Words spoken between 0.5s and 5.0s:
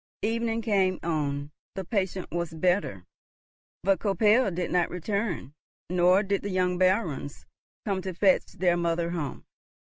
came on, the patient was better, but Koppel did not